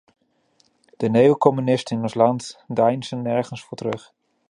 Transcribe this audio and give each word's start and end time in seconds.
De 0.97 1.09
neocommunisten 1.09 1.95
in 1.97 2.01
ons 2.01 2.13
land 2.13 2.63
deinzen 2.67 3.21
nergens 3.21 3.63
voor 3.63 3.77
terug. 3.77 4.13